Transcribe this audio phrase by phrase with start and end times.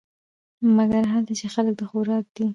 [0.75, 2.45] مګر هلته چې خلک د خوراک دي.